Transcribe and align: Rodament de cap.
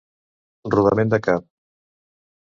Rodament 0.75 1.11
de 1.15 1.19
cap. 1.27 1.45